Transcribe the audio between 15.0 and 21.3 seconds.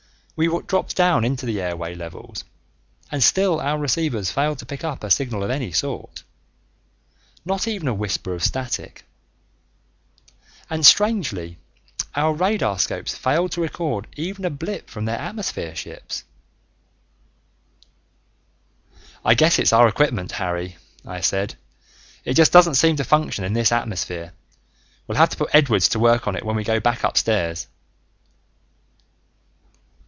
their atmosphere ships! "I guess it's our equipment, Harry," I